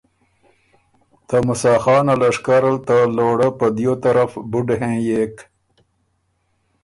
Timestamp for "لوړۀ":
3.15-3.49